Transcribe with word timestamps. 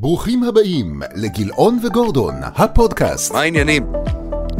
ברוכים 0.00 0.42
הבאים 0.42 1.00
לגילאון 1.14 1.78
וגורדון, 1.82 2.34
הפודקאסט. 2.42 3.32
מה 3.32 3.40
העניינים? 3.40 3.82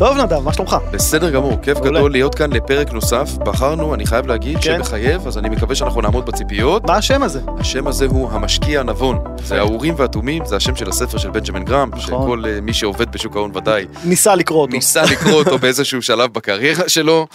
טוב 0.01 0.17
נדב, 0.17 0.39
מה 0.39 0.53
שלומך? 0.53 0.77
בסדר 0.91 1.31
גמור, 1.31 1.57
כיף 1.63 1.79
מעולה. 1.79 1.99
גדול 1.99 2.11
להיות 2.13 2.35
כאן 2.35 2.53
לפרק 2.53 2.93
נוסף. 2.93 3.31
בחרנו, 3.39 3.95
אני 3.95 4.07
חייב 4.07 4.27
להגיד, 4.27 4.59
כן. 4.63 4.77
שמחייב, 4.79 5.27
אז 5.27 5.39
אני 5.39 5.49
מקווה 5.49 5.75
שאנחנו 5.75 6.01
נעמוד 6.01 6.27
בציפיות. 6.27 6.85
מה 6.87 6.97
השם 6.97 7.23
הזה? 7.23 7.41
השם 7.59 7.87
הזה 7.87 8.07
הוא 8.07 8.31
המשקיע 8.31 8.81
הנבון. 8.81 9.19
זה 9.45 9.59
האורים 9.59 9.95
והתומים, 9.97 10.45
זה 10.45 10.57
השם 10.57 10.77
של 10.77 10.89
הספר 10.89 11.19
של 11.19 11.31
בנג'מין 11.31 11.65
גרם, 11.65 11.89
נכון. 11.89 12.01
שכל 12.01 12.45
אה, 12.47 12.61
מי 12.61 12.75
שעובד 12.75 13.13
בשוק 13.13 13.37
ההון 13.37 13.57
ודאי 13.57 13.87
ניסה 14.05 14.35
לקרוא 14.35 14.61
אותו. 14.63 14.73
ניסה 14.73 15.03
לקרוא 15.03 15.33
אותו 15.33 15.59
באיזשהו 15.59 16.03
שלב 16.03 16.33
בקריירה 16.33 16.89
שלו. 16.89 17.27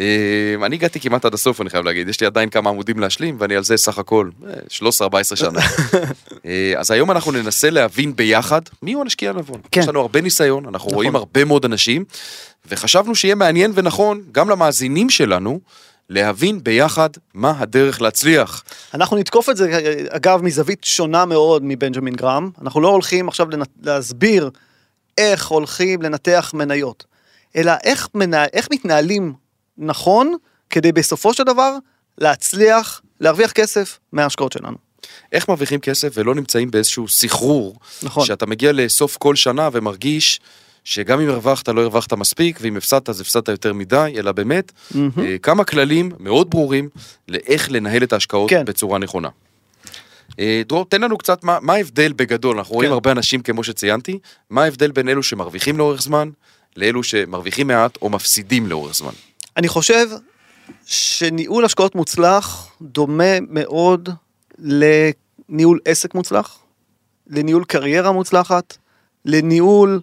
אה, 0.00 0.06
אני 0.62 0.76
הגעתי 0.76 1.00
כמעט 1.00 1.24
עד 1.24 1.34
הסוף, 1.34 1.60
אני 1.60 1.70
חייב 1.70 1.84
להגיד, 1.84 2.08
יש 2.08 2.20
לי 2.20 2.26
עדיין 2.26 2.50
כמה 2.50 2.70
עמודים 2.70 2.98
להשלים, 2.98 3.36
ואני 3.38 3.56
על 3.56 3.64
זה 3.64 3.76
סך 3.76 3.98
הכל 3.98 4.30
אה, 4.46 4.52
13-14 5.32 5.36
שנה. 5.36 5.60
אה, 6.46 6.72
אז 6.76 6.90
היום 6.90 7.10
אנחנו 7.10 7.32
ננסה 7.32 7.70
להבין 7.70 8.16
ביחד 8.16 8.60
מיהו 8.82 9.00
המשקיע 9.00 9.30
הנבון. 9.30 9.60
כן. 9.70 9.80
יש 9.80 9.88
לנו 9.88 10.00
הרבה 10.00 10.20
ניסיון, 10.20 10.64
אנחנו 10.64 10.76
נכון. 10.76 10.94
רואים 10.94 11.16
הרבה 11.16 11.44
מאוד 11.44 11.64
אנשים, 11.64 12.04
וחשבנו 12.68 13.14
שיהיה 13.14 13.34
מעניין 13.34 13.72
ונכון, 13.74 14.22
גם 14.32 14.50
למאזינים 14.50 15.10
שלנו, 15.10 15.60
להבין 16.08 16.64
ביחד 16.64 17.10
מה 17.34 17.54
הדרך 17.58 18.02
להצליח. 18.02 18.64
אנחנו 18.94 19.16
נתקוף 19.16 19.50
את 19.50 19.56
זה, 19.56 19.80
אגב, 20.08 20.42
מזווית 20.42 20.84
שונה 20.84 21.24
מאוד 21.24 21.62
מבנג'מין 21.64 22.14
גרם. 22.14 22.50
אנחנו 22.62 22.80
לא 22.80 22.88
הולכים 22.88 23.28
עכשיו 23.28 23.50
לנ... 23.50 23.62
להסביר 23.82 24.50
איך 25.18 25.46
הולכים 25.46 26.02
לנתח 26.02 26.50
מניות, 26.54 27.04
אלא 27.56 27.72
איך, 27.84 28.08
מנה... 28.14 28.44
איך 28.52 28.68
מתנהלים 28.70 29.32
נכון 29.78 30.34
כדי 30.70 30.92
בסופו 30.92 31.34
של 31.34 31.42
דבר 31.42 31.76
להצליח 32.18 33.00
להרוויח 33.20 33.52
כסף 33.52 33.98
מההשקעות 34.12 34.52
שלנו. 34.52 34.76
איך 35.32 35.48
מרוויחים 35.48 35.80
כסף 35.80 36.12
ולא 36.14 36.34
נמצאים 36.34 36.70
באיזשהו 36.70 37.08
סחרור, 37.08 37.78
נכון. 38.02 38.26
שאתה 38.26 38.46
מגיע 38.46 38.72
לסוף 38.72 39.16
כל 39.16 39.36
שנה 39.36 39.68
ומרגיש 39.72 40.40
שגם 40.84 41.20
אם 41.20 41.28
הרווחת 41.28 41.68
לא 41.68 41.80
הרווחת 41.80 42.12
מספיק, 42.12 42.58
ואם 42.60 42.76
הפסדת 42.76 43.08
אז 43.08 43.20
הפסדת 43.20 43.48
יותר 43.48 43.72
מדי, 43.72 44.14
אלא 44.16 44.32
באמת. 44.32 44.72
אה, 44.96 45.38
כמה 45.42 45.64
כללים 45.64 46.12
מאוד 46.18 46.50
ברורים 46.50 46.88
לאיך 47.28 47.70
לנהל 47.70 48.02
את 48.02 48.12
ההשקעות 48.12 48.50
כן. 48.50 48.64
בצורה 48.64 48.98
נכונה. 48.98 49.28
אה, 50.38 50.62
דרור, 50.68 50.84
תן 50.84 51.00
לנו 51.00 51.18
קצת 51.18 51.44
מה, 51.44 51.58
מה 51.62 51.72
ההבדל 51.72 52.12
בגדול, 52.12 52.58
אנחנו 52.58 52.74
רואים 52.74 52.88
כן. 52.88 52.92
הרבה 52.92 53.12
אנשים 53.12 53.42
כמו 53.42 53.64
שציינתי, 53.64 54.18
מה 54.50 54.62
ההבדל 54.62 54.90
בין 54.90 55.08
אלו 55.08 55.22
שמרוויחים 55.22 55.78
לאורך 55.78 56.02
זמן, 56.02 56.30
לאלו 56.76 57.02
שמרוויחים 57.02 57.66
מעט 57.66 57.98
או 58.02 58.10
מפסידים 58.10 58.66
לאורך 58.66 58.94
זמן. 58.94 59.12
אני 59.56 59.68
חושב 59.68 60.06
שניהול 60.86 61.64
השקעות 61.64 61.94
מוצלח 61.94 62.68
דומה 62.82 63.40
מאוד 63.48 64.08
לניהול 64.58 65.80
עסק 65.84 66.14
מוצלח, 66.14 66.58
לניהול 67.26 67.64
קריירה 67.64 68.12
מוצלחת, 68.12 68.76
לניהול 69.24 70.00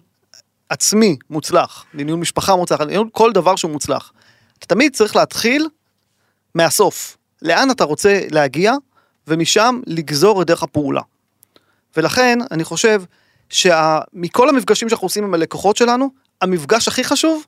עצמי 0.72 1.16
מוצלח, 1.30 1.84
לניהול 1.94 2.20
משפחה 2.20 2.56
מוצלחת, 2.56 2.80
לניהול 2.80 3.08
כל 3.12 3.32
דבר 3.32 3.56
שהוא 3.56 3.70
מוצלח. 3.70 4.12
אתה 4.58 4.66
תמיד 4.66 4.96
צריך 4.96 5.16
להתחיל 5.16 5.68
מהסוף, 6.54 7.16
לאן 7.42 7.70
אתה 7.70 7.84
רוצה 7.84 8.20
להגיע, 8.30 8.72
ומשם 9.28 9.80
לגזור 9.86 10.42
את 10.42 10.46
דרך 10.46 10.62
הפעולה. 10.62 11.00
ולכן 11.96 12.38
אני 12.50 12.64
חושב 12.64 13.02
שמכל 13.48 14.48
המפגשים 14.48 14.88
שאנחנו 14.88 15.06
עושים 15.06 15.24
עם 15.24 15.34
הלקוחות 15.34 15.76
שלנו, 15.76 16.10
המפגש 16.40 16.88
הכי 16.88 17.04
חשוב 17.04 17.46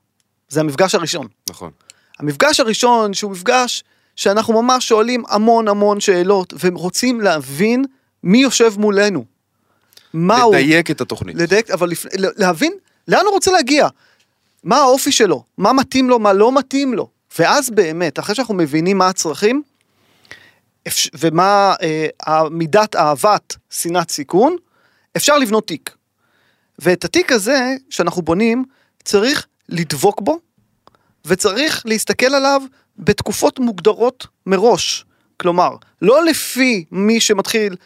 זה 0.48 0.61
המפגש 0.61 0.94
הראשון. 0.94 1.27
נכון. 1.50 1.70
המפגש 2.19 2.61
הראשון 2.61 3.14
שהוא 3.14 3.31
מפגש 3.31 3.84
שאנחנו 4.16 4.62
ממש 4.62 4.88
שואלים 4.88 5.22
המון 5.28 5.69
המון 5.69 6.00
שאלות 6.00 6.55
ורוצים 6.61 7.20
להבין 7.20 7.84
מי 8.22 8.38
יושב 8.38 8.72
מולנו. 8.77 9.25
מה 10.14 10.42
הוא, 10.42 10.55
לדייק 10.55 10.91
את 10.91 11.00
התוכנית. 11.00 11.36
לדייק, 11.36 11.70
אבל 11.70 11.88
לפ... 11.88 12.06
להבין 12.19 12.72
לאן 13.08 13.24
הוא 13.24 13.33
רוצה 13.33 13.50
להגיע, 13.50 13.88
מה 14.64 14.77
האופי 14.77 15.12
שלו, 15.12 15.44
מה 15.58 15.72
מתאים 15.72 16.10
לו, 16.10 16.19
מה 16.19 16.33
לא 16.33 16.58
מתאים 16.58 16.94
לו, 16.94 17.08
ואז 17.38 17.70
באמת, 17.70 18.19
אחרי 18.19 18.34
שאנחנו 18.34 18.54
מבינים 18.54 18.98
מה 18.98 19.09
הצרכים, 19.09 19.62
ומה 21.15 21.75
אה, 21.82 22.48
מידת 22.50 22.97
אהבת 22.97 23.56
שנאת 23.70 24.10
סיכון, 24.10 24.56
אפשר 25.16 25.38
לבנות 25.38 25.66
תיק. 25.66 25.97
ואת 26.78 27.04
התיק 27.04 27.32
הזה 27.32 27.75
שאנחנו 27.91 28.22
בונים, 28.22 28.65
צריך 29.04 29.47
לדבוק 29.69 30.21
בו, 30.21 30.38
וצריך 31.25 31.82
להסתכל 31.86 32.34
עליו 32.34 32.62
בתקופות 32.98 33.59
מוגדרות 33.59 34.26
מראש. 34.47 35.04
כלומר, 35.41 35.76
לא 36.03 36.25
לפי 36.25 36.84
מי 36.91 37.21
שמתחיל, 37.21 37.76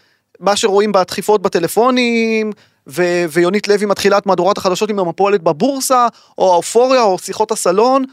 מה 0.41 0.57
שרואים 0.57 0.93
בדחיפות 0.93 1.43
בטלפונים, 1.43 2.53
ו- 2.89 3.25
ויונית 3.31 3.69
לוי 3.69 3.87
מתחילה 3.87 4.19
את 4.19 4.27
מהדורת 4.27 4.59
החדשות 4.59 4.91
עם 4.91 4.99
המפולת 4.99 5.43
בבורסה, 5.43 6.07
או 6.39 6.53
האופוריה, 6.53 7.03
או 7.03 7.19
שיחות 7.19 7.51
הסלון, 7.51 8.05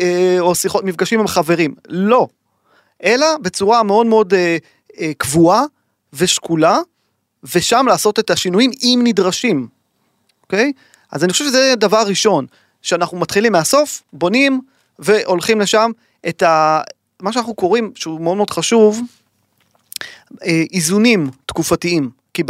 אה, 0.00 0.36
או 0.40 0.54
שיחות, 0.54 0.84
מפגשים 0.84 1.20
עם 1.20 1.26
חברים. 1.26 1.74
לא. 1.88 2.28
אלא 3.04 3.26
בצורה 3.42 3.82
מאוד 3.82 4.06
מאוד 4.06 4.34
אה, 4.34 4.56
אה, 5.00 5.12
קבועה 5.18 5.62
ושקולה, 6.12 6.78
ושם 7.54 7.86
לעשות 7.88 8.18
את 8.18 8.30
השינויים 8.30 8.70
אם 8.82 9.00
נדרשים. 9.04 9.68
אוקיי? 10.42 10.72
אז 11.12 11.24
אני 11.24 11.32
חושב 11.32 11.44
שזה 11.44 11.74
דבר 11.76 12.02
ראשון, 12.06 12.46
שאנחנו 12.82 13.18
מתחילים 13.18 13.52
מהסוף, 13.52 14.02
בונים 14.12 14.60
והולכים 14.98 15.60
לשם 15.60 15.90
את 16.28 16.42
ה... 16.42 16.80
מה 17.22 17.32
שאנחנו 17.32 17.54
קוראים, 17.54 17.92
שהוא 17.94 18.20
מאוד 18.20 18.36
מאוד 18.36 18.50
חשוב, 18.50 19.00
אה, 20.42 20.62
איזונים 20.72 21.30
תקופתיים. 21.46 22.10
כי. 22.34 22.42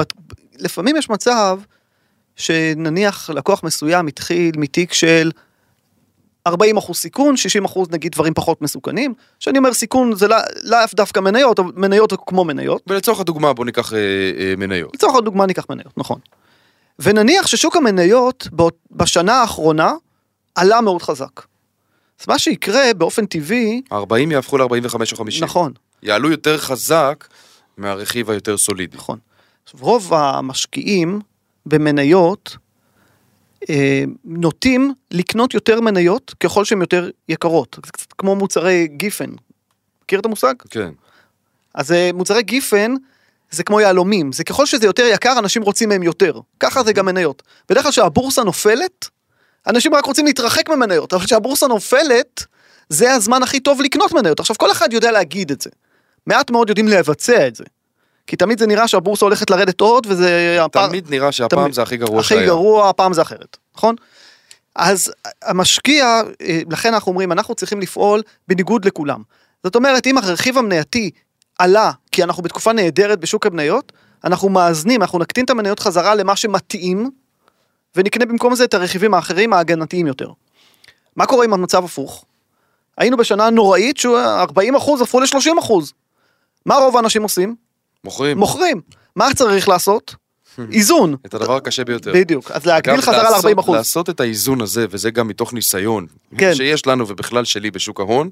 לפעמים 0.58 0.96
יש 0.96 1.10
מצב 1.10 1.58
שנניח 2.36 3.30
לקוח 3.30 3.62
מסוים 3.64 4.06
התחיל 4.06 4.54
מתיק 4.58 4.92
של 4.92 5.30
40 6.46 6.76
אחוז 6.76 6.96
סיכון, 6.96 7.36
60 7.36 7.64
אחוז 7.64 7.88
נגיד 7.90 8.12
דברים 8.12 8.34
פחות 8.34 8.62
מסוכנים. 8.62 9.14
כשאני 9.40 9.58
אומר 9.58 9.72
סיכון 9.72 10.14
זה 10.14 10.28
לא- 10.28 10.36
לאו 10.62 10.78
דווקא 10.94 11.20
מניות, 11.20 11.58
אבל 11.58 11.72
מניות 11.76 12.12
כמו 12.26 12.44
מניות. 12.44 12.82
ולצורך 12.86 13.20
הדוגמה 13.20 13.52
בוא 13.52 13.64
ניקח 13.64 13.92
אה, 13.92 13.98
אה, 13.98 14.54
מניות. 14.56 14.94
לצורך 14.94 15.16
הדוגמה 15.16 15.46
ניקח 15.46 15.66
מניות, 15.70 15.92
נכון. 15.98 16.18
ונניח 16.98 17.46
ששוק 17.46 17.76
המניות 17.76 18.48
בשנה 18.90 19.34
האחרונה 19.34 19.92
עלה 20.54 20.80
מאוד 20.80 21.02
חזק. 21.02 21.40
אז 22.20 22.28
מה 22.28 22.38
שיקרה 22.38 22.94
באופן 22.96 23.26
טבעי, 23.26 23.82
40 23.92 24.32
יהפכו 24.32 24.58
ל-45 24.58 24.94
או 25.12 25.16
50. 25.16 25.44
נכון, 25.44 25.72
יעלו 26.02 26.30
יותר 26.30 26.58
חזק 26.58 27.24
מהרכיב 27.76 28.30
היותר 28.30 28.58
סולידי. 28.58 28.96
נכון. 28.96 29.18
עכשיו, 29.68 29.80
רוב 29.80 30.14
המשקיעים 30.14 31.20
במניות 31.66 32.56
אה, 33.70 34.04
נוטים 34.24 34.94
לקנות 35.10 35.54
יותר 35.54 35.80
מניות 35.80 36.34
ככל 36.40 36.64
שהן 36.64 36.80
יותר 36.80 37.10
יקרות. 37.28 37.78
זה 37.86 37.92
קצת 37.92 38.12
כמו 38.18 38.36
מוצרי 38.36 38.86
גיפן. 38.86 39.30
מכיר 40.02 40.20
את 40.20 40.24
המושג? 40.24 40.54
כן. 40.70 40.90
אז 41.74 41.92
אה, 41.92 42.10
מוצרי 42.14 42.42
גיפן 42.42 42.94
זה 43.50 43.64
כמו 43.64 43.80
יהלומים, 43.80 44.32
זה 44.32 44.44
ככל 44.44 44.66
שזה 44.66 44.86
יותר 44.86 45.04
יקר 45.04 45.38
אנשים 45.38 45.62
רוצים 45.62 45.88
מהם 45.88 46.02
יותר, 46.02 46.40
ככה 46.60 46.82
זה 46.82 46.92
גם 46.92 47.06
מניות. 47.06 47.42
בדרך 47.68 47.82
כלל 47.82 47.92
כשהבורסה 47.92 48.44
נופלת, 48.44 49.08
אנשים 49.66 49.94
רק 49.94 50.04
רוצים 50.04 50.26
להתרחק 50.26 50.68
ממניות, 50.68 51.12
אבל 51.12 51.24
כשהבורסה 51.24 51.66
נופלת, 51.66 52.44
זה 52.88 53.12
הזמן 53.12 53.42
הכי 53.42 53.60
טוב 53.60 53.80
לקנות 53.80 54.12
מניות. 54.12 54.40
עכשיו 54.40 54.56
כל 54.58 54.70
אחד 54.70 54.92
יודע 54.92 55.10
להגיד 55.10 55.50
את 55.50 55.60
זה, 55.60 55.70
מעט 56.26 56.50
מאוד 56.50 56.68
יודעים 56.68 56.88
לבצע 56.88 57.46
את 57.46 57.54
זה. 57.54 57.64
כי 58.28 58.36
תמיד 58.36 58.58
זה 58.58 58.66
נראה 58.66 58.88
שהבורסה 58.88 59.24
הולכת 59.24 59.50
לרדת 59.50 59.80
עוד 59.80 60.06
וזה 60.10 60.58
תמיד 60.72 61.10
נראה 61.10 61.32
שהפעם 61.32 61.60
תמיד. 61.60 61.74
זה 61.74 61.82
הכי 61.82 61.96
גרוע 61.96 62.20
הכי 62.20 62.28
שהיה. 62.28 62.46
גרוע, 62.46 62.88
הפעם 62.88 63.12
זה 63.12 63.22
אחרת, 63.22 63.56
נכון? 63.76 63.94
אז 64.74 65.12
המשקיע, 65.42 66.20
אה, 66.40 66.60
לכן 66.70 66.94
אנחנו 66.94 67.12
אומרים, 67.12 67.32
אנחנו 67.32 67.54
צריכים 67.54 67.80
לפעול 67.80 68.22
בניגוד 68.48 68.84
לכולם. 68.84 69.22
זאת 69.64 69.76
אומרת, 69.76 70.06
אם 70.06 70.18
הרכיב 70.18 70.58
המנייתי 70.58 71.10
עלה, 71.58 71.90
כי 72.12 72.22
אנחנו 72.22 72.42
בתקופה 72.42 72.72
נהדרת 72.72 73.20
בשוק 73.20 73.46
המניות, 73.46 73.92
אנחנו 74.24 74.48
מאזנים, 74.48 75.02
אנחנו 75.02 75.18
נקטין 75.18 75.44
את 75.44 75.50
המניות 75.50 75.80
חזרה 75.80 76.14
למה 76.14 76.36
שמתאים, 76.36 77.10
ונקנה 77.96 78.26
במקום 78.26 78.54
זה 78.54 78.64
את 78.64 78.74
הרכיבים 78.74 79.14
האחרים 79.14 79.52
ההגנתיים 79.52 80.06
יותר. 80.06 80.30
מה 81.16 81.26
קורה 81.26 81.44
עם 81.44 81.52
המצב 81.52 81.84
הפוך? 81.84 82.24
היינו 82.98 83.16
בשנה 83.16 83.50
נוראית 83.50 83.96
ש-40 83.96 84.76
אחוז 84.76 85.00
הפכו 85.00 85.20
ל-30 85.20 85.58
אחוז. 85.58 85.92
מה 86.66 86.74
רוב 86.74 86.96
האנשים 86.96 87.22
עושים? 87.22 87.67
מוכרים 88.04 88.38
מוכרים. 88.38 88.80
מה 89.16 89.34
צריך 89.34 89.68
לעשות? 89.68 90.14
איזון. 90.72 91.14
את 91.26 91.34
הדבר 91.34 91.56
הקשה 91.56 91.84
ביותר. 91.84 92.12
בדיוק, 92.14 92.50
אז 92.50 92.66
להגדיל 92.66 93.00
חזרה 93.00 93.22
לעשות- 93.30 93.44
ל-40 93.44 93.60
אחוז. 93.60 93.76
לעשות 93.76 94.10
את 94.10 94.20
האיזון 94.20 94.60
הזה, 94.60 94.86
וזה 94.90 95.10
גם 95.10 95.28
מתוך 95.28 95.52
ניסיון, 95.52 96.06
כן. 96.38 96.54
שיש 96.54 96.86
לנו 96.86 97.08
ובכלל 97.08 97.44
שלי 97.44 97.70
בשוק 97.70 98.00
ההון, 98.00 98.30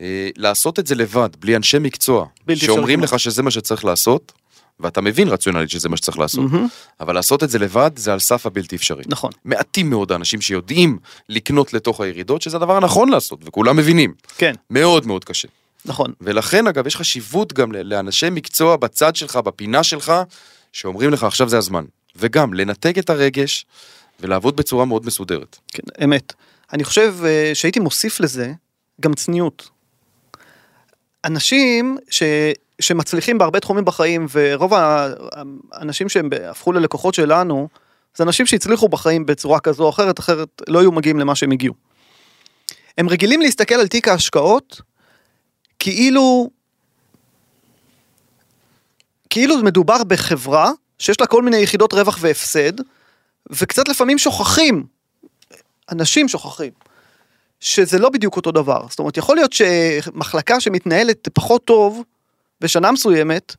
אה, 0.00 0.28
לעשות 0.36 0.78
את 0.78 0.86
זה 0.86 0.94
לבד, 0.94 1.28
בלי 1.40 1.56
אנשי 1.56 1.78
מקצוע, 1.78 2.26
שאומרים 2.54 3.00
לך 3.02 3.18
שזה 3.20 3.42
מה 3.42 3.50
שצריך 3.50 3.84
לעשות, 3.84 4.32
ואתה 4.80 5.00
מבין 5.00 5.28
רציונלית 5.28 5.70
שזה 5.70 5.88
מה 5.88 5.96
שצריך 5.96 6.18
לעשות, 6.18 6.50
מהמם. 6.52 6.66
אבל 7.00 7.14
לעשות 7.14 7.42
את 7.44 7.50
זה 7.50 7.58
לבד 7.58 7.90
זה 7.96 8.12
על 8.12 8.18
סף 8.18 8.46
הבלתי 8.46 8.76
אפשרי. 8.76 9.02
נכון. 9.06 9.30
מעטים 9.44 9.90
מאוד 9.90 10.12
האנשים 10.12 10.40
שיודעים 10.40 10.98
לקנות 11.28 11.72
לתוך 11.74 12.00
הירידות, 12.00 12.42
שזה 12.42 12.56
הדבר 12.56 12.76
הנכון 12.76 13.08
לעשות, 13.08 13.38
וכולם 13.44 13.76
מבינים. 13.76 14.14
כן, 14.38 14.54
מאוד 14.70 15.06
מאוד 15.06 15.24
קשה. 15.24 15.48
נכון. 15.86 16.12
ולכן 16.20 16.66
אגב 16.66 16.86
יש 16.86 16.96
חשיבות 16.96 17.52
גם 17.52 17.72
לאנשי 17.72 18.30
מקצוע 18.30 18.76
בצד 18.76 19.16
שלך, 19.16 19.36
בפינה 19.36 19.82
שלך, 19.82 20.12
שאומרים 20.72 21.10
לך 21.10 21.24
עכשיו 21.24 21.48
זה 21.48 21.58
הזמן. 21.58 21.84
וגם 22.16 22.54
לנתק 22.54 22.98
את 22.98 23.10
הרגש 23.10 23.66
ולעבוד 24.20 24.56
בצורה 24.56 24.84
מאוד 24.84 25.06
מסודרת. 25.06 25.58
כן, 25.68 26.04
אמת. 26.04 26.32
אני 26.72 26.84
חושב 26.84 27.14
אה, 27.24 27.50
שהייתי 27.54 27.80
מוסיף 27.80 28.20
לזה 28.20 28.52
גם 29.00 29.14
צניעות. 29.14 29.68
אנשים 31.24 31.98
ש, 32.10 32.22
שמצליחים 32.80 33.38
בהרבה 33.38 33.60
תחומים 33.60 33.84
בחיים, 33.84 34.26
ורוב 34.32 34.72
האנשים 35.72 36.08
שהם 36.08 36.30
הפכו 36.50 36.72
ללקוחות 36.72 37.14
שלנו, 37.14 37.68
זה 38.16 38.24
אנשים 38.24 38.46
שהצליחו 38.46 38.88
בחיים 38.88 39.26
בצורה 39.26 39.60
כזו 39.60 39.84
או 39.84 39.90
אחרת, 39.90 40.18
אחרת 40.18 40.62
לא 40.68 40.78
היו 40.80 40.92
מגיעים 40.92 41.18
למה 41.18 41.34
שהם 41.34 41.52
הגיעו. 41.52 41.74
הם 42.98 43.08
רגילים 43.08 43.40
להסתכל 43.40 43.74
על 43.74 43.86
תיק 43.86 44.08
ההשקעות 44.08 44.80
כאילו 45.86 46.50
כאילו 49.30 49.56
מדובר 49.56 50.04
בחברה 50.04 50.70
שיש 50.98 51.20
לה 51.20 51.26
כל 51.26 51.42
מיני 51.42 51.56
יחידות 51.56 51.92
רווח 51.92 52.18
והפסד, 52.20 52.72
וקצת 53.50 53.88
לפעמים 53.88 54.18
שוכחים, 54.18 54.84
אנשים 55.92 56.28
שוכחים, 56.28 56.72
שזה 57.60 57.98
לא 57.98 58.08
בדיוק 58.08 58.36
אותו 58.36 58.52
דבר. 58.52 58.86
זאת 58.90 58.98
אומרת, 58.98 59.16
יכול 59.16 59.36
להיות 59.36 59.52
שמחלקה 59.52 60.60
שמתנהלת 60.60 61.28
פחות 61.32 61.64
טוב 61.64 62.02
בשנה 62.60 62.92
מסוימת, 62.92 63.56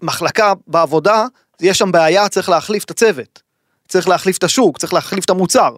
מחלקה 0.00 0.52
בעבודה, 0.66 1.26
יש 1.60 1.78
שם 1.78 1.92
בעיה, 1.92 2.28
צריך 2.28 2.48
להחליף 2.48 2.84
את 2.84 2.90
הצוות, 2.90 3.42
צריך 3.88 4.08
להחליף 4.08 4.38
את 4.38 4.44
השוק, 4.44 4.78
צריך 4.78 4.92
להחליף 4.92 5.24
את 5.24 5.30
המוצר. 5.30 5.76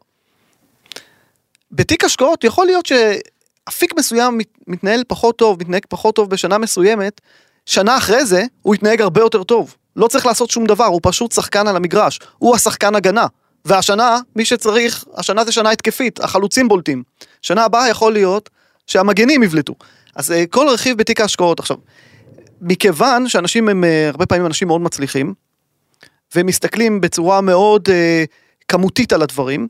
בתיק 1.73 2.05
השקעות 2.05 2.44
יכול 2.44 2.67
להיות 2.67 2.87
שאפיק 3.69 3.94
מסוים 3.99 4.38
מת- 4.38 4.58
מתנהל 4.66 5.02
פחות 5.08 5.37
טוב, 5.37 5.61
מתנהג 5.61 5.82
פחות 5.88 6.14
טוב 6.14 6.31
בשנה 6.31 6.58
מסוימת, 6.58 7.20
שנה 7.66 7.96
אחרי 7.96 8.26
זה 8.26 8.44
הוא 8.62 8.75
יתנהג 8.75 9.00
הרבה 9.00 9.20
יותר 9.20 9.43
טוב. 9.43 9.76
לא 9.96 10.08
צריך 10.08 10.26
לעשות 10.26 10.50
שום 10.50 10.66
דבר, 10.66 10.84
הוא 10.84 11.00
פשוט 11.02 11.32
שחקן 11.32 11.66
על 11.69 11.76
המגרש, 11.76 12.20
הוא 12.38 12.55
השחקן 12.56 12.94
הגנה. 12.94 13.26
והשנה, 13.64 14.19
מי 14.37 14.44
שצריך, 14.44 15.05
השנה 15.16 15.44
זה 15.44 15.52
שנה 15.52 15.70
התקפית, 15.70 16.20
החלוצים 16.20 16.69
בולטים. 16.69 17.02
שנה 17.43 17.64
הבאה 17.64 17.88
יכול 17.88 18.12
להיות 18.12 18.50
שהמגנים 18.87 19.43
יבלטו. 19.43 19.75
אז 20.17 20.32
אה, 20.32 20.44
כל 20.50 20.69
רכיב 20.69 20.99
בתיק 20.99 21.20
ההשקעות. 21.20 21.60
עכשיו, 21.60 21.76
מכיוון 22.60 23.28
שאנשים 23.28 23.69
הם 23.69 23.84
אה, 23.84 24.08
הרבה 24.08 24.26
פעמים 24.26 24.46
אנשים 24.46 24.69
מאוד 24.69 24.81
מצליחים, 24.81 25.34
והם 26.34 26.46
מסתכלים 26.46 27.00
בצורה 27.00 27.40
מאוד 27.40 27.88
אה, 27.90 28.25
כמותית 28.69 29.12
על 29.12 29.22
הדברים, 29.22 29.69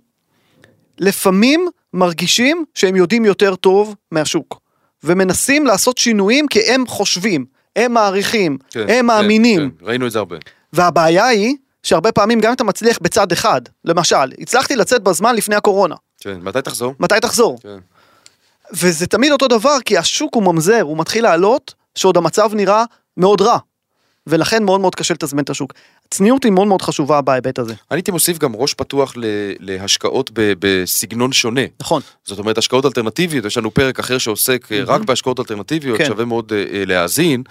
לפעמים 0.99 1.69
מרגישים 1.93 2.65
שהם 2.75 2.97
יודעים 2.97 3.25
יותר 3.25 3.57
טוב 3.57 3.95
מהשוק, 4.11 4.61
ומנסים 5.05 5.67
לעשות 5.67 5.99
שינויים 5.99 6.47
כי 6.47 6.61
הם 6.61 6.87
חושבים, 6.87 7.45
הם 7.77 7.93
מעריכים, 7.93 8.59
כן, 8.71 8.87
הם 8.89 9.07
מאמינים, 9.07 9.61
כן, 9.61 9.77
כן, 9.81 9.87
ראינו 9.87 10.07
את 10.07 10.13
זה 10.13 10.19
הרבה. 10.19 10.37
והבעיה 10.73 11.27
היא 11.27 11.57
שהרבה 11.83 12.13
פעמים 12.13 12.41
גם 12.41 12.49
אם 12.49 12.55
אתה 12.55 12.65
מצליח 12.65 12.99
בצד 13.03 13.33
אחד, 13.33 13.61
למשל, 13.85 14.33
הצלחתי 14.39 14.77
לצאת 14.77 15.03
בזמן 15.03 15.35
לפני 15.35 15.55
הקורונה, 15.55 15.95
כן, 16.21 16.39
מתי 16.43 16.63
תחזור? 16.63 16.95
מתי 17.01 17.15
תחזור? 17.23 17.59
כן. 17.63 17.79
וזה 18.73 19.07
תמיד 19.07 19.33
אותו 19.33 19.49
דבר 19.49 19.77
כי 19.85 19.99
השוק 19.99 20.35
הוא 20.35 20.43
ממזר, 20.43 20.81
הוא 20.81 20.99
מתחיל 20.99 21.25
לעלות, 21.25 21.75
שעוד 21.95 22.17
המצב 22.17 22.55
נראה 22.55 22.85
מאוד 23.17 23.41
רע. 23.41 23.59
ולכן 24.27 24.65
מאוד 24.65 24.81
מאוד 24.81 24.95
קשה 24.95 25.15
לתזמן 25.15 25.43
את 25.43 25.51
השוק. 25.51 25.73
צניעות 26.17 26.45
היא 26.45 26.53
מאוד 26.53 26.67
מאוד 26.67 26.83
חשובה 26.83 27.21
בהיבט 27.21 27.59
הזה. 27.59 27.73
אני 27.73 27.99
הייתי 27.99 28.11
מוסיף 28.11 28.39
גם 28.39 28.57
ראש 28.57 28.75
פתוח 28.75 29.13
להשקעות 29.61 30.31
בסגנון 30.35 31.33
שונה. 31.33 31.61
נכון. 31.81 32.03
זאת 32.25 32.39
אומרת 32.39 32.59
השקעות 32.59 32.85
אלטרנטיביות, 32.85 33.45
יש 33.45 33.59
לנו 33.59 33.71
פרק 33.71 33.99
אחר 33.99 34.19
שעוסק 34.19 34.73
אה, 34.73 34.83
רק 34.87 35.01
בהשקעות 35.01 35.41
אלטרנטיביות, 35.41 35.99
כן. 35.99 36.07
שווה 36.07 36.25
מאוד 36.25 36.53
אה, 36.53 36.65
אה, 36.73 36.85
להאזין. 36.87 37.43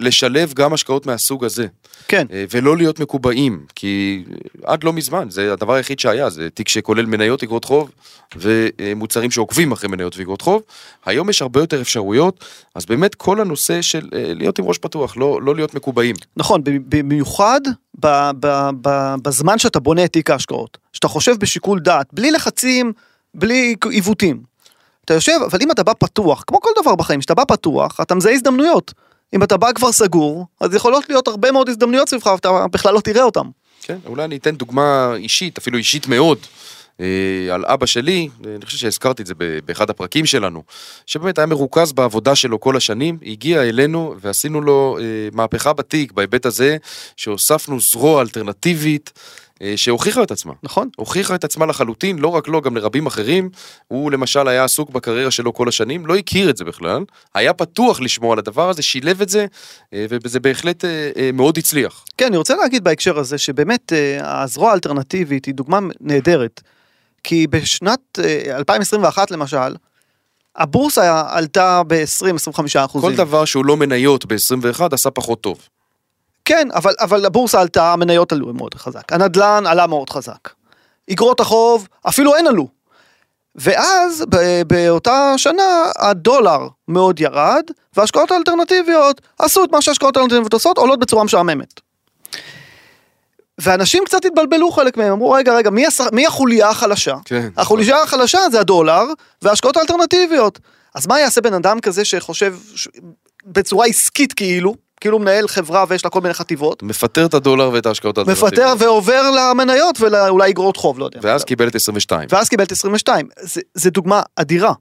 לשלב 0.00 0.52
גם 0.54 0.72
השקעות 0.72 1.06
מהסוג 1.06 1.44
הזה, 1.44 1.66
כן. 2.08 2.26
אה, 2.32 2.44
ולא 2.50 2.76
להיות 2.76 3.00
מקובעים, 3.00 3.64
כי 3.74 4.24
עד 4.64 4.84
לא 4.84 4.92
מזמן, 4.92 5.30
זה 5.30 5.52
הדבר 5.52 5.74
היחיד 5.74 5.98
שהיה, 5.98 6.30
זה 6.30 6.50
תיק 6.50 6.68
שכולל 6.68 7.06
מניות, 7.06 7.42
אגרות 7.42 7.64
חוב, 7.64 7.90
ומוצרים 8.36 9.30
שעוקבים 9.30 9.72
אחרי 9.72 9.88
מניות 9.88 10.16
ואגרות 10.16 10.42
חוב. 10.42 10.62
היום 11.06 11.30
יש 11.30 11.42
הרבה 11.42 11.60
יותר 11.60 11.80
אפשרויות, 11.80 12.44
אז 12.74 12.86
באמת 12.86 13.14
כל 13.14 13.40
הנושא 13.40 13.82
של 13.82 14.08
אה, 14.14 14.32
להיות 14.34 14.58
עם 14.58 14.64
ראש 14.64 14.78
פתוח, 14.78 15.16
לא, 15.16 15.42
לא 15.42 15.54
להיות 15.54 15.74
מקובעים. 15.74 16.16
נכון, 16.36 16.62
במיוחד 16.64 17.60
ב- 18.00 18.30
ב- 18.40 18.70
ב- 18.82 19.14
בזמן 19.22 19.58
שאתה 19.58 19.80
בונה 19.80 20.04
את 20.04 20.12
תיק 20.12 20.30
ההשקעות. 20.30 20.78
שאתה 20.92 21.08
חושב 21.08 21.36
בשיקול 21.38 21.80
דעת, 21.80 22.06
בלי 22.12 22.30
לחצים, 22.30 22.92
בלי 23.34 23.74
עיוותים. 23.90 24.42
אתה 25.04 25.14
יושב, 25.14 25.38
אבל 25.50 25.58
אם 25.62 25.70
אתה 25.70 25.82
בא 25.82 25.92
פתוח, 25.98 26.44
כמו 26.46 26.60
כל 26.60 26.70
דבר 26.82 26.94
בחיים, 26.94 27.20
כשאתה 27.20 27.34
בא 27.34 27.44
פתוח, 27.48 28.00
אתה 28.00 28.14
מזהה 28.14 28.32
הזדמנויות. 28.32 28.92
אם 29.34 29.42
אתה 29.42 29.56
בא 29.56 29.72
כבר 29.72 29.92
סגור, 29.92 30.46
אז 30.60 30.74
יכולות 30.74 31.08
להיות 31.08 31.28
הרבה 31.28 31.52
מאוד 31.52 31.68
הזדמנויות 31.68 32.08
סביבך, 32.08 32.26
ואתה 32.26 32.66
בכלל 32.72 32.94
לא 32.94 33.00
תראה 33.00 33.22
אותן. 33.22 33.46
כן, 33.82 33.98
אולי 34.06 34.24
אני 34.24 34.36
אתן 34.36 34.56
דוגמה 34.56 35.14
אישית, 35.16 35.58
אפילו 35.58 35.78
אישית 35.78 36.08
מאוד, 36.08 36.38
אה, 37.00 37.54
על 37.54 37.64
אבא 37.66 37.86
שלי, 37.86 38.28
אני 38.44 38.66
חושב 38.66 38.78
שהזכרתי 38.78 39.22
את 39.22 39.26
זה 39.26 39.34
באחד 39.64 39.90
הפרקים 39.90 40.26
שלנו, 40.26 40.62
שבאמת 41.06 41.38
היה 41.38 41.46
מרוכז 41.46 41.92
בעבודה 41.92 42.34
שלו 42.34 42.60
כל 42.60 42.76
השנים, 42.76 43.18
הגיע 43.26 43.62
אלינו 43.62 44.14
ועשינו 44.20 44.60
לו 44.60 44.98
אה, 45.00 45.04
מהפכה 45.32 45.72
בתיק 45.72 46.12
בהיבט 46.12 46.46
הזה, 46.46 46.76
שהוספנו 47.16 47.80
זרוע 47.80 48.22
אלטרנטיבית. 48.22 49.12
אה, 49.62 49.72
שהוכיחה 49.76 50.22
את 50.22 50.30
עצמה, 50.30 50.52
נכון? 50.62 50.88
הוכיחה 50.96 51.34
את 51.34 51.44
עצמה 51.44 51.66
לחלוטין, 51.66 52.18
לא 52.18 52.28
רק 52.28 52.48
לו, 52.48 52.60
גם 52.60 52.76
לרבים 52.76 53.06
אחרים. 53.06 53.50
הוא 53.88 54.10
למשל 54.10 54.48
היה 54.48 54.64
עסוק 54.64 54.90
בקריירה 54.90 55.30
שלו 55.30 55.54
כל 55.54 55.68
השנים, 55.68 56.06
לא 56.06 56.16
הכיר 56.16 56.50
את 56.50 56.56
זה 56.56 56.64
בכלל, 56.64 57.04
היה 57.34 57.52
פתוח 57.52 58.00
לשמוע 58.00 58.32
על 58.32 58.38
הדבר 58.38 58.68
הזה, 58.68 58.82
שילב 58.82 59.22
את 59.22 59.28
זה, 59.28 59.46
אה, 59.94 60.06
וזה 60.10 60.40
בהחלט 60.40 60.84
אה, 60.84 61.30
מאוד 61.32 61.58
הצליח. 61.58 62.04
כן, 62.16 62.26
אני 62.26 62.36
רוצה 62.36 62.56
להגיד 62.56 62.84
בהקשר 62.84 63.18
הזה 63.18 63.38
שבאמת 63.38 63.92
הזרוע 64.20 64.70
האלטרנטיבית 64.70 65.44
היא 65.44 65.54
דוגמה 65.54 65.78
נהדרת. 66.00 66.60
כי 67.24 67.46
בשנת 67.46 68.18
אה, 68.18 68.56
2021 68.56 69.30
למשל, 69.30 69.76
הבורסה 70.56 71.22
עלתה 71.28 71.82
ב-20-25 71.86 72.60
אחוזים. 72.84 73.10
כל 73.10 73.16
דבר 73.16 73.44
שהוא 73.44 73.64
לא 73.64 73.76
מניות 73.76 74.24
ב-21 74.24 74.82
עשה 74.92 75.10
פחות 75.10 75.40
טוב. 75.40 75.68
כן, 76.50 76.68
אבל, 76.74 76.94
אבל 77.00 77.26
הבורסה 77.26 77.60
עלתה, 77.60 77.92
המניות 77.92 78.32
עלו 78.32 78.54
מאוד 78.54 78.74
חזק. 78.74 79.12
הנדלן 79.12 79.66
עלה 79.66 79.86
מאוד 79.86 80.10
חזק. 80.10 80.48
אגרות 81.12 81.40
החוב 81.40 81.88
אפילו 82.08 82.36
אין 82.36 82.46
עלו. 82.46 82.68
ואז 83.54 84.24
באותה 84.66 85.34
שנה 85.36 85.90
הדולר 85.98 86.68
מאוד 86.88 87.20
ירד, 87.20 87.62
וההשקעות 87.96 88.30
האלטרנטיביות 88.30 89.20
עשו 89.38 89.64
את 89.64 89.72
מה 89.72 89.82
שההשקעות 89.82 90.16
האלטרנטיביות 90.16 90.52
עושות, 90.52 90.78
עולות 90.78 91.00
בצורה 91.00 91.24
משעממת. 91.24 91.80
ואנשים 93.58 94.04
קצת 94.04 94.24
התבלבלו 94.24 94.70
חלק 94.70 94.96
מהם, 94.96 95.12
אמרו 95.12 95.30
רגע 95.30 95.54
רגע 95.54 95.70
מי, 95.70 95.86
הס... 95.86 96.00
מי 96.12 96.26
החוליה 96.26 96.68
החלשה? 96.68 97.14
כן. 97.24 97.48
החוליה 97.56 98.02
החלשה 98.02 98.38
זה 98.52 98.60
הדולר 98.60 99.04
וההשקעות 99.42 99.76
האלטרנטיביות. 99.76 100.58
אז 100.94 101.06
מה 101.06 101.20
יעשה 101.20 101.40
בן 101.40 101.54
אדם 101.54 101.80
כזה 101.80 102.04
שחושב 102.04 102.54
ש... 102.74 102.88
בצורה 103.46 103.86
עסקית 103.86 104.32
כאילו, 104.32 104.74
כאילו 105.00 105.18
מנהל 105.18 105.48
חברה 105.48 105.84
ויש 105.88 106.04
לה 106.04 106.10
כל 106.10 106.20
מיני 106.20 106.34
חטיבות, 106.34 106.82
מפטר 106.82 107.26
את 107.26 107.34
הדולר 107.34 107.70
ואת 107.72 107.86
ההשקעות 107.86 108.18
האלטרנטיביות. 108.18 108.52
מפטר 108.52 108.74
ועובר 108.84 109.30
למניות 109.30 110.00
ואולי 110.00 110.50
אגרות 110.50 110.76
חוב, 110.76 110.98
לא 110.98 111.04
יודע. 111.04 111.20
ואז 111.22 111.44
קיבל 111.44 111.68
את 111.68 111.74
22. 111.74 112.28
ואז 112.30 112.48
קיבל 112.48 112.64
את 112.64 112.72
22. 112.72 113.28
זה, 113.40 113.60
זה 113.74 113.90
דוגמה 113.90 114.22
אדירה. 114.36 114.72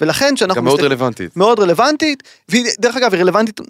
ולכן 0.00 0.36
שאנחנו... 0.36 0.60
גם 0.60 0.64
מאוד 0.64 0.80
מסתכל- 0.80 0.86
רלוונטית. 0.86 1.36
מאוד 1.36 1.60
רלוונטית, 1.60 2.22
והיא, 2.48 2.66
דרך 2.80 2.96
אגב, 2.96 3.14
היא 3.14 3.22
רלוונטית 3.22 3.60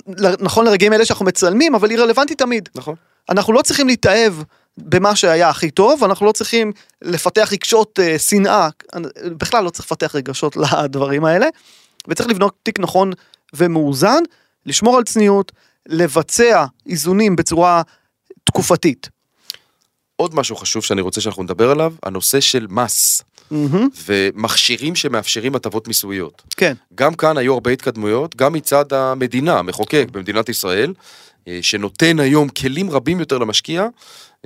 נכון 0.41 0.67
לרגעים 0.67 0.93
אלה 0.93 1.05
שאנחנו 1.05 1.25
מצלמים, 1.25 1.75
אבל 1.75 1.91
היא 1.91 1.99
רלוונטית 1.99 2.39
תמיד. 2.39 2.69
נכון. 2.75 2.95
אנחנו 3.31 3.53
לא 3.53 3.63
צריכים 3.63 3.87
להתאהב 3.89 4.35
במה 4.79 5.17
שהיה 5.17 5.49
הכי 5.49 5.71
טוב, 5.71 6.05
אנחנו 6.05 6.27
לא 6.27 6.33
צריכים 6.33 6.73
לפתח 7.03 7.49
רגשות 7.53 7.99
אה, 8.03 8.19
שנאה, 8.19 8.69
בכלל 9.25 9.65
לא 9.65 9.71
צריך 9.71 9.85
לפתח 9.85 10.15
רגשות 10.15 10.57
לדברים 10.85 11.25
האלה, 11.25 11.47
וצריך 12.09 12.29
לבנות 12.29 12.55
תיק 12.63 12.81
נכון 12.81 13.13
ומאוזן, 13.55 14.23
לשמור 14.67 14.97
על 14.97 15.05
צניעות, 15.05 15.53
לבצע 15.89 16.65
איזונים 16.87 17.37
בצורה 17.37 17.83
תקופתית. 18.45 19.09
עוד 20.17 20.35
משהו 20.35 20.57
חשוב 20.57 20.85
שאני 20.85 21.01
רוצה 21.01 21.21
שאנחנו 21.21 21.43
נדבר 21.43 21.71
עליו, 21.71 21.95
הנושא 22.03 22.41
של 22.41 22.67
מס 22.71 23.23
מהמם, 23.51 23.89
ומכשירים 24.07 24.95
שמאפשרים 24.95 25.55
הטבות 25.55 25.89
מיסויות. 25.89 26.43
כן, 26.57 26.75
גם 26.95 27.15
כאן 27.15 27.39
היו 27.39 27.55
הרבה 27.55 27.71
התקדמויות, 27.71 28.37
גם 28.37 28.53
מצד 28.53 28.93
המדינה, 28.93 29.59
המחוקק 29.59 30.07
במדינת 30.13 30.49
ישראל, 30.49 30.95
אה, 31.49 31.59
שנותן 31.63 32.21
היום 32.21 32.49
כלים 32.49 32.91
רבים 32.91 33.21
יותר 33.21 33.39
למשקיע, 33.39 33.87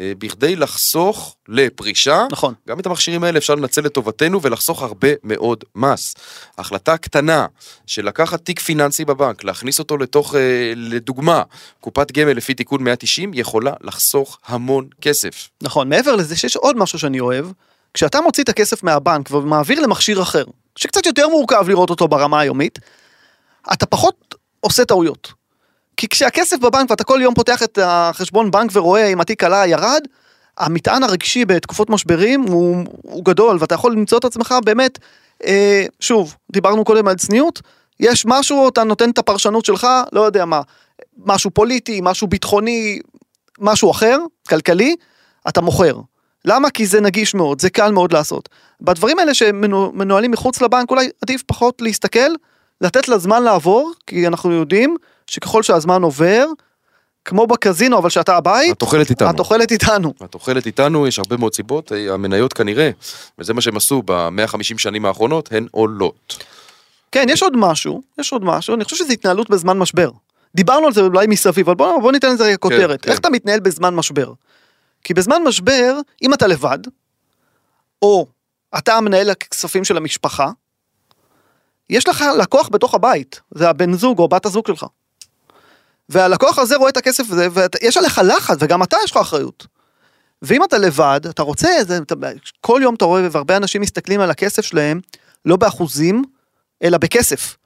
בכדי 0.01 0.57
לחסוך 0.57 1.37
לפרישה. 1.49 2.27
נכון. 2.31 2.55
גם 2.69 2.81
את 2.81 2.87
המכשירים 2.87 3.25
האלה 3.25 3.39
אפשר 3.39 3.55
לנצל 3.55 3.81
לטובתנו 3.81 4.43
ולחסוך 4.43 4.83
הרבה 4.83 5.09
מאוד 5.25 5.65
מס. 5.75 6.15
החלטה 6.59 6.97
קטנה 6.97 7.47
של 7.87 8.07
לקחת 8.07 8.45
תיק 8.45 8.61
פיננסי 8.61 9.05
בבנק, 9.05 9.45
להכניס 9.45 9.79
אותו 9.79 9.97
לתוך, 9.97 10.35
אה, 10.35 10.73
לדוגמה, 10.77 11.43
קופת 11.81 12.13
גמל 12.13 12.33
לפי 12.33 12.55
תיקון 12.55 12.83
190, 12.85 13.31
יכולה 13.35 13.73
לחסוך 13.81 14.39
המון 14.47 14.89
כסף. 15.01 15.49
נכון. 15.63 15.89
מעבר 15.89 16.17
לזה 16.17 16.37
שיש 16.37 16.57
עוד 16.57 16.77
משהו 16.77 16.99
שאני 16.99 17.21
אוהב, 17.21 17.47
כשאתה 17.95 18.21
מוציא 18.21 18.43
את 18.43 18.49
הכסף 18.49 18.83
מהבנק 18.83 19.31
ומעביר 19.31 19.81
למכשיר 19.81 20.23
אחר, 20.23 20.45
שקצת 20.77 21.07
יותר 21.07 21.29
מורכב 21.29 21.69
לראות 21.69 21.91
אותו 21.91 22.09
ברמה 22.09 22.41
היומית, 22.41 22.79
אתה 23.73 23.87
פחות 23.87 24.35
עושה 24.61 24.85
טעויות. 24.85 25.42
כי 26.03 26.09
כשהכסף 26.09 26.59
בבנק 26.59 26.91
ואתה 26.91 27.05
כל 27.05 27.19
יום 27.23 27.35
פותח 27.35 27.63
את 27.63 27.79
החשבון 27.83 28.51
בנק 28.51 28.71
ורואה 28.73 29.07
אם 29.07 29.21
התיק 29.21 29.45
עלה 29.45 29.67
ירד, 29.67 30.01
המטען 30.59 31.03
הרגשי 31.03 31.45
בתקופות 31.45 31.91
משברים 31.91 32.43
הוא, 32.43 32.85
הוא 33.03 33.25
גדול 33.25 33.57
ואתה 33.61 33.75
יכול 33.75 33.93
למצוא 33.93 34.19
את 34.19 34.25
עצמך 34.25 34.55
באמת, 34.65 34.99
אה, 35.47 35.85
שוב, 36.01 36.37
דיברנו 36.53 36.85
קודם 36.85 37.09
על 37.09 37.15
צניעות, 37.15 37.63
יש 38.01 38.27
משהו, 38.27 38.69
אתה 38.69 38.85
נותן 38.85 39.11
את 39.11 39.19
הפרשנות 39.19 39.65
שלך, 39.65 39.87
לא 40.13 40.21
יודע 40.21 40.45
מה, 40.45 40.61
משהו 41.27 41.51
פוליטי, 41.51 42.01
משהו 42.03 42.27
ביטחוני, 42.27 42.99
משהו 43.59 43.91
אחר, 43.91 44.19
כלכלי, 44.49 44.97
אתה 45.49 45.61
מוכר. 45.61 45.97
למה? 46.45 46.71
כי 46.71 46.87
זה 46.87 47.01
נגיש 47.01 47.35
מאוד, 47.35 47.61
זה 47.61 47.71
קל 47.71 47.93
מאוד 47.93 48.13
לעשות. 48.13 48.49
בדברים 48.81 49.19
האלה 49.19 49.35
שמנוהלים 49.35 50.31
מחוץ 50.31 50.61
לבנק, 50.61 50.91
אולי 50.91 51.09
עדיף 51.23 51.43
פחות 51.47 51.83
להסתכל, 51.83 52.31
לתת 52.81 53.09
לזמן 53.09 53.43
לעבור, 53.43 53.93
כי 54.07 54.27
אנחנו 54.27 54.53
יודעים 54.53 54.97
שככל 55.33 55.63
שהזמן 55.63 56.03
עובר, 56.03 56.47
כמו 57.25 57.47
בקזינו, 57.47 57.99
אבל 57.99 58.11
שאתה 58.11 58.37
הבית, 58.37 58.73
התוחלת 58.73 59.11
איתנו. 59.11 59.29
התוחלת 59.29 59.73
איתנו. 59.73 60.15
התוחלת 60.21 60.67
איתנו, 60.67 61.07
יש 61.07 61.19
הרבה 61.19 61.37
מאוד 61.37 61.55
סיבות, 61.55 61.93
אה, 61.93 62.15
המניות 62.15 62.53
כנראה, 62.53 62.91
וזה 63.39 63.55
מה 63.55 63.61
שהם 63.61 63.77
עשו 63.77 64.03
ב-150 64.05 64.79
שנים 64.79 65.07
האחרונות, 65.07 65.53
הן 65.53 65.67
עולות. 65.71 66.45
כן, 67.13 67.27
יש 67.29 67.43
עוד 67.43 67.57
משהו, 67.57 68.03
יש 68.19 68.33
עוד 68.33 68.45
משהו, 68.45 68.75
אני 68.75 68.85
חושב 68.85 68.97
שזה 68.97 69.13
התנהלות 69.13 69.51
בזמן 69.51 69.79
משבר. 69.79 70.11
דיברנו 70.55 70.87
על 70.87 70.93
זה 70.93 71.01
אולי 71.01 71.27
מסביב, 71.27 71.69
אבל 71.69 71.77
בוא, 71.77 72.01
בוא 72.01 72.13
ניתן 72.13 72.33
לזה 72.33 72.55
כותרת. 72.61 73.03
כן. 73.03 73.11
איך 73.11 73.21
אתה 73.21 73.31
מתנהל 73.31 73.61
בזמן 73.61 73.95
משבר? 73.95 74.33
כי 75.05 75.15
בזמן 75.15 75.43
משבר, 75.47 75.97
אם 76.23 76.35
אתה 76.35 76.47
לבד, 76.47 76.79
או 78.03 78.27
אתה 78.79 78.95
המנהל 78.95 79.31
הכספים 79.31 79.85
של 79.85 79.97
המשפחה, 79.97 80.51
יש 81.91 82.09
לך 82.09 82.25
לקוח 82.41 82.69
בתוך 82.73 82.95
הבית, 82.95 83.41
זה 83.51 83.69
הבן 83.69 83.95
זוג 83.95 84.19
או 84.19 84.29
בת 84.29 84.47
הזוג 84.47 84.67
שלך. 84.67 84.87
והלקוח 86.09 86.59
הזה 86.59 86.77
רואה 86.77 86.91
את 86.91 86.97
הכסף 86.97 87.25
הזה, 87.31 87.49
ויש 87.55 87.97
עליך 87.97 88.21
לחץ, 88.25 88.57
וגם 88.61 88.83
אתה 88.83 88.97
יש 89.05 89.11
לך 89.11 89.17
אחריות. 89.17 89.67
ואם 90.43 90.65
אתה 90.65 90.79
לבד, 90.79 91.21
אתה 91.31 91.43
רוצה, 91.43 91.69
זה, 91.87 91.99
אתה, 91.99 92.15
כל 92.61 92.81
יום 92.83 92.95
אתה 92.95 93.05
רואה, 93.05 93.29
והרבה 93.31 93.57
אנשים 93.57 93.81
מסתכלים 93.81 94.21
על 94.21 94.31
הכסף 94.31 94.63
שלהם, 94.63 95.01
לא 95.45 95.57
באחוזים, 95.57 96.23
אלא 96.83 96.99
בכסף. 96.99 97.57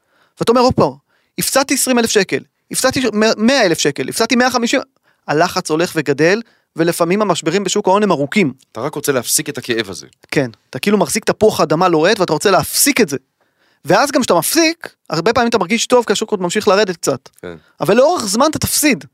ואתה 0.40 0.52
אומר, 0.52 0.61
הופה, 0.61 0.97
הפסדתי 1.38 1.75
20 1.75 1.99
אלף 1.99 2.11
שקל, 2.11 2.40
הפסדתי 2.71 3.00
100 3.37 3.66
אלף 3.66 3.78
שקל, 3.78 4.09
הפסדתי 4.09 4.37
150, 4.37 4.81
הלחץ 5.28 5.71
הולך 5.71 5.93
וגדל, 5.97 6.40
ולפעמים 6.76 7.23
המשברים 7.23 7.64
בשוק 7.64 7.88
ההון 7.88 8.02
הם 8.02 8.12
ארוכים. 8.12 8.52
אתה 8.73 8.81
רק 8.81 8.95
רוצה 8.95 9.12
להפסיק 9.12 9.49
את 9.49 9.59
הכאב 9.59 9.90
הזה. 9.90 10.07
כן, 10.31 10.50
אתה 10.71 10.78
כאילו 10.78 10.99
מחזיק 10.99 11.25
תפוח 11.25 11.61
אדמה 11.61 11.88
לוהט 11.88 12.21
ואתה 12.21 12.33
רוצה 12.33 12.50
להפסיק 12.50 13.00
את 13.00 13.09
זה. 13.09 13.16
ואז 13.85 14.11
גם 14.11 14.21
כשאתה 14.21 14.35
מפסיק, 14.35 14.95
הרבה 15.11 15.33
פעמים 15.33 15.49
אתה 15.49 15.59
מרגיש 15.59 15.87
טוב 15.87 16.04
כי 16.04 16.12
השוק 16.12 16.30
עוד 16.30 16.42
ממשיך 16.42 16.68
לרדת 16.68 16.97
קצת. 16.97 17.28
כן. 17.42 17.56
אבל 17.80 17.97
לאורך 17.97 18.26
זמן 18.26 18.47
אתה 18.50 18.59
תפסיד. 18.59 19.04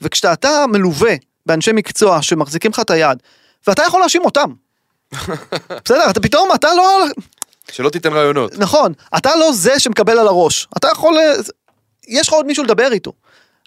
וכשאתה 0.00 0.64
מלווה 0.68 1.14
באנשי 1.46 1.72
מקצוע 1.72 2.22
שמחזיקים 2.22 2.70
לך 2.70 2.80
את 2.80 2.90
היד, 2.90 3.18
ואתה 3.66 3.82
יכול 3.82 4.00
להאשים 4.00 4.24
אותם. 4.24 4.52
בסדר, 5.84 6.10
אתה 6.10 6.20
פתאום, 6.20 6.48
אתה 6.54 6.74
לא... 6.74 7.04
שלא 7.72 7.88
תיתן 7.90 8.12
רעיונות. 8.12 8.58
נכון, 8.58 8.92
אתה 9.16 9.36
לא 9.36 9.52
זה 9.52 9.80
שמקבל 9.80 10.18
על 10.18 10.28
הראש. 10.28 10.68
אתה 10.76 10.88
יכול... 10.92 11.14
יש 12.08 12.28
לך 12.28 12.34
עוד 12.34 12.46
מישהו 12.46 12.64
לדבר 12.64 12.92
איתו. 12.92 13.12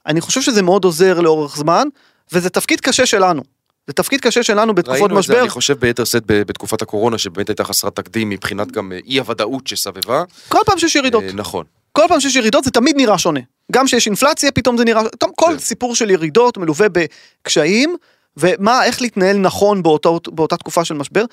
אני 0.05 0.21
חושב 0.21 0.41
שזה 0.41 0.61
מאוד 0.61 0.83
עוזר 0.83 1.19
לאורך 1.19 1.57
זמן, 1.57 1.87
וזה 2.31 2.49
תפקיד 2.49 2.81
קשה 2.81 3.05
שלנו. 3.05 3.43
זה 3.87 3.93
תפקיד 3.93 4.21
קשה 4.21 4.43
שלנו 4.43 4.75
בתקופות 4.75 5.01
ראינו 5.01 5.19
את 5.19 5.23
זה, 5.23 5.33
משבר. 5.33 5.41
אני 5.41 5.49
חושב, 5.49 5.79
ביתר 5.79 6.03
שאת 6.03 6.23
בתקופת 6.27 6.81
הקורונה, 6.81 7.17
שבאמת 7.17 7.49
הייתה 7.49 7.63
חסרת 7.63 7.95
תקדים 7.95 8.29
מבחינת 8.29 8.71
גם 8.71 8.91
אה, 8.91 8.99
אי 9.05 9.19
הוודאות 9.19 9.67
שסבבה. 9.67 10.23
כל 10.49 10.59
פעם 10.65 10.79
שיש 10.79 10.95
ירידות. 10.95 11.23
אה, 11.23 11.33
נכון. 11.33 11.65
כל 11.91 12.03
פעם 12.07 12.19
שיש 12.19 12.35
ירידות 12.35 12.63
זה 12.63 12.71
תמיד 12.71 12.95
נראה 12.97 13.17
שונה. 13.17 13.39
גם 13.71 13.85
כשיש 13.85 14.07
אינפלציה 14.07 14.51
פתאום 14.51 14.77
זה 14.77 14.85
נראה, 14.85 15.09
פתאום 15.09 15.31
כל 15.35 15.51
כן. 15.51 15.59
סיפור 15.59 15.95
של 15.95 16.09
ירידות 16.09 16.57
מלווה 16.57 16.87
בקשיים, 16.89 17.95
ומה, 18.37 18.85
איך 18.85 19.01
להתנהל 19.01 19.37
נכון 19.37 19.83
באותו, 19.83 20.19
באותה 20.27 20.57
תקופה 20.57 20.85
של 20.85 20.93
משבר. 20.93 21.25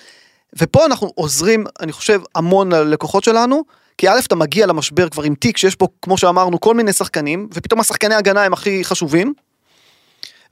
ופה 0.58 0.86
אנחנו 0.86 1.12
עוזרים, 1.14 1.64
אני 1.80 1.92
חושב, 1.92 2.20
המון 2.34 2.72
ללקוחות 2.72 3.24
שלנו, 3.24 3.62
כי 3.98 4.08
א', 4.08 4.20
אתה 4.26 4.34
מגיע 4.34 4.66
למשבר 4.66 5.08
כבר 5.08 5.22
עם 5.22 5.34
תיק 5.34 5.56
שיש 5.56 5.78
בו, 5.78 5.88
כמו 6.02 6.18
שאמרנו, 6.18 6.60
כל 6.60 6.74
מיני 6.74 6.92
שחקנים, 6.92 7.48
ופתאום 7.54 7.80
השחקני 7.80 8.14
הגנה 8.14 8.42
הם 8.44 8.52
הכי 8.52 8.84
חשובים, 8.84 9.32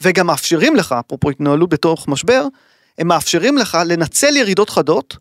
וגם 0.03 0.27
מאפשרים 0.27 0.77
לך, 0.77 0.95
אפרופו 1.07 1.31
התנהלות 1.31 1.71
בתוך 1.71 2.09
משבר, 2.09 2.45
הם 2.99 3.09
מאפשרים 3.09 3.59
לך 3.59 3.79
לנצל 3.87 4.37
ירידות 4.37 4.71
חדות, 4.71 5.17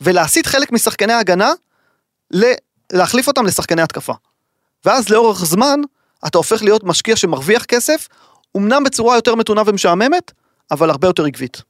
ולהסיט 0.00 0.46
חלק 0.46 0.72
משחקני 0.72 1.12
ההגנה, 1.12 1.52
להחליף 2.92 3.28
אותם 3.28 3.46
לשחקני 3.46 3.82
התקפה. 3.82 4.12
ואז 4.84 5.08
לאורך 5.08 5.44
זמן, 5.44 5.80
אתה 6.26 6.38
הופך 6.38 6.62
להיות 6.62 6.84
משקיע 6.84 7.16
שמרוויח 7.16 7.64
כסף, 7.64 8.08
אמנם 8.56 8.84
בצורה 8.84 9.16
יותר 9.16 9.34
מתונה 9.34 9.62
ומשעממת, 9.66 10.32
אבל 10.70 10.90
הרבה 10.90 11.08
יותר 11.08 11.24
עקבית. 11.24 11.62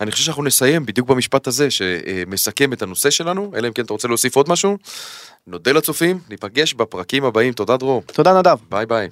אני 0.00 0.10
חושב 0.10 0.24
שאנחנו 0.24 0.42
נסיים 0.42 0.86
בדיוק 0.86 1.08
במשפט 1.08 1.46
הזה 1.46 1.70
שמסכם 1.70 2.72
את 2.72 2.82
הנושא 2.82 3.10
שלנו, 3.10 3.52
אלא 3.56 3.68
אם 3.68 3.72
כן 3.72 3.84
אתה 3.84 3.92
רוצה 3.92 4.08
להוסיף 4.08 4.36
עוד 4.36 4.48
משהו. 4.48 4.78
נודה 5.46 5.72
לצופים, 5.72 6.20
ניפגש 6.30 6.74
בפרקים 6.74 7.24
הבאים, 7.24 7.52
תודה 7.52 7.76
דרור, 7.76 8.02
תודה 8.06 8.38
נדב. 8.38 8.56
ביי 8.70 8.86
ביי. 8.86 9.08